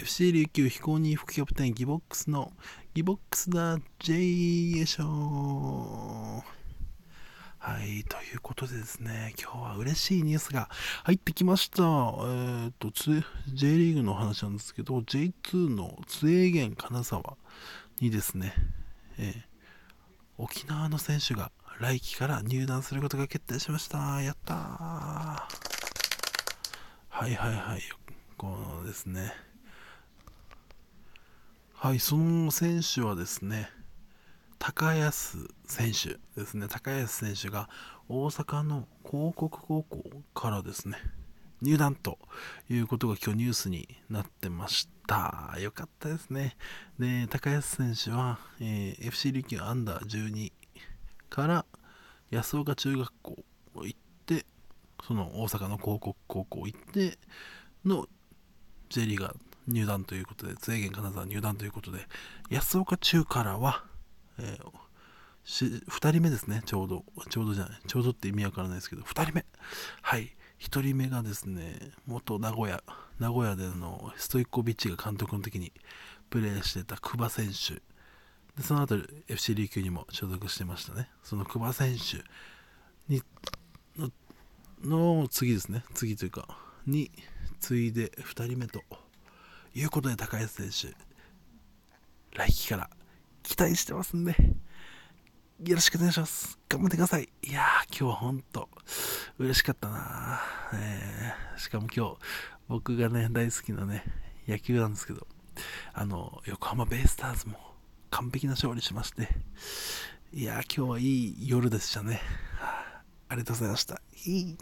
[0.00, 2.52] FC 琉球非公認副キャプテンギボックスの
[2.94, 4.14] ギボックスだ J
[4.78, 6.42] よいしょ
[7.58, 10.70] はい、ということでですね、今日は嬉しいニュースが
[11.04, 11.82] 入ってきました。
[11.82, 12.90] えー、と、
[13.52, 17.36] J リーグの話なんですけど、J2 の津英源金沢
[18.00, 18.54] にですね、
[19.18, 19.50] えー
[20.42, 24.22] 沖縄の選手が来季から入団することが決定しました。
[24.22, 24.56] やったー。
[27.10, 27.82] はいはいはい。
[28.38, 29.49] このですね。
[31.82, 33.70] はい、その選手はですね、
[34.58, 36.66] 高安選手ですね。
[36.68, 37.70] 高安選手が
[38.06, 40.04] 大阪の広告高校
[40.34, 40.98] からですね、
[41.62, 42.18] 入団と
[42.68, 45.56] いうことが今日ニュースになってました。
[45.58, 46.58] よかったですね。
[46.98, 50.52] で、高安選手は、えー FC 琉球アンダー12
[51.30, 51.64] から
[52.30, 53.36] 安岡中学校
[53.86, 54.44] 行って、
[55.02, 57.18] その大阪の広告高校行って
[57.86, 58.06] の
[58.90, 62.06] J リーガー入団ということで、制限金沢入団ということで、
[62.50, 63.84] 安岡中からは、
[64.38, 64.70] えー
[65.44, 67.04] し2人目ですね、ちょうど。
[67.28, 67.80] ちょうどじゃない。
[67.86, 69.44] ちょうどって意味わからないですけど、2人目。
[70.02, 70.36] はい。
[70.60, 72.82] 1人目がですね、元名古屋、
[73.18, 75.72] 名古屋でのストイコビッチが監督の時に
[76.28, 77.74] プレーしてた久保選手。
[78.56, 78.96] で、その後
[79.28, 81.08] FC 琉球にも所属してましたね。
[81.22, 82.22] その久保選手
[83.12, 83.22] に
[83.96, 84.10] の
[84.82, 86.46] の次ですね、次というか、
[86.86, 87.10] に
[87.60, 88.82] 次いで2人目と
[89.74, 90.96] いうことで高安選手、
[92.36, 92.90] 来季から
[93.42, 94.34] 期待してますんで、
[95.64, 96.58] よろしくお願いします。
[96.68, 97.28] 頑張ってください。
[97.42, 98.68] いやー、今日は本当
[99.38, 102.16] 嬉しかったなー、えーしかも今日、
[102.68, 104.04] 僕がね、大好きなね、
[104.48, 105.26] 野球なんですけど、
[105.92, 107.58] あの、横浜ベイスターズも
[108.10, 109.28] 完璧な勝利しまして、
[110.32, 112.20] いやー、今日はいい夜でしたね。
[112.60, 114.00] あありがとうございました。
[114.24, 114.58] いい